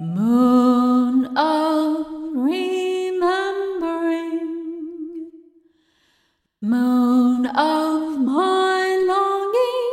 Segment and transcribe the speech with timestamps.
[0.00, 2.62] Moon of remembering,
[6.62, 9.90] moon of my longing,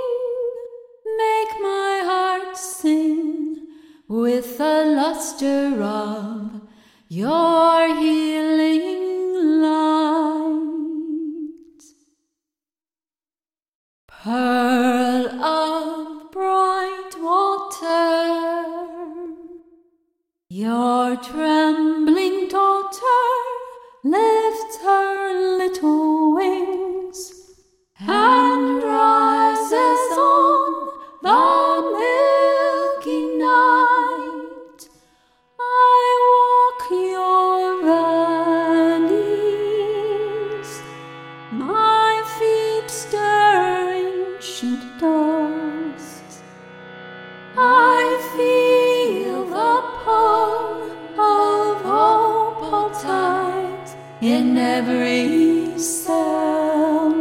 [1.17, 3.65] make my heart sing
[4.07, 6.61] with the luster of
[7.09, 9.81] your healing light.
[14.21, 14.94] Her
[21.17, 22.99] trembling daughter
[24.03, 25.24] lifts her
[54.25, 57.13] in every cell.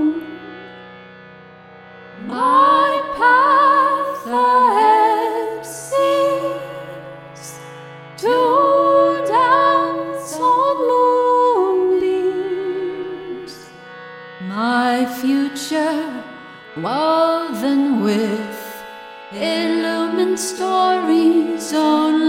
[2.26, 7.58] My path ahead seems
[8.24, 8.36] to
[9.26, 10.76] dance on
[11.92, 13.54] moonbeams.
[14.48, 16.22] My future
[16.74, 18.60] woven with
[19.32, 22.23] illumined stories only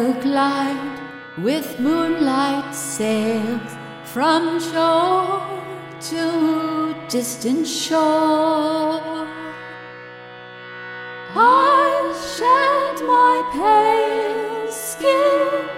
[0.00, 0.98] I'll glide
[1.36, 3.70] with moonlight sails
[4.02, 5.42] from shore
[6.08, 9.28] to distant shore.
[11.34, 15.68] I'll shed my pale skin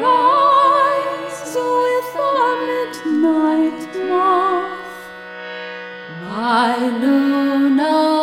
[0.00, 4.96] Rise with the midnight moth.
[6.22, 8.13] My Luna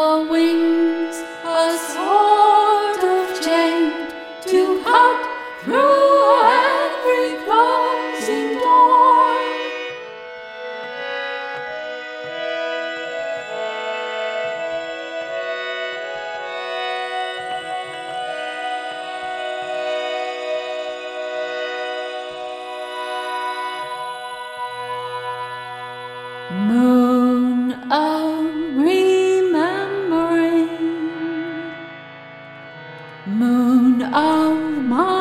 [26.52, 28.46] Moon of
[28.76, 30.68] remembering,
[33.26, 35.21] moon of my.